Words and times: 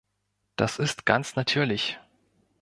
Das 0.55 0.79
ist 0.79 1.05
ganz 1.05 1.35
natürlich. 1.35 1.99